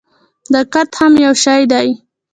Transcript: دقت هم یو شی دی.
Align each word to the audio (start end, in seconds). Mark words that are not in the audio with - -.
دقت 0.53 0.89
هم 0.99 1.13
یو 1.25 1.33
شی 1.43 1.61
دی. 1.71 1.89